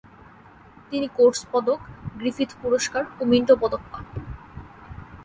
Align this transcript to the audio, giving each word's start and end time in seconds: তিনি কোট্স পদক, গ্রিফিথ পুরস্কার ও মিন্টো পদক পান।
তিনি 0.91 1.07
কোট্স 1.17 1.41
পদক, 1.51 1.79
গ্রিফিথ 2.17 2.49
পুরস্কার 2.61 3.03
ও 3.19 3.21
মিন্টো 3.31 3.55
পদক 3.61 3.81
পান। 3.91 4.03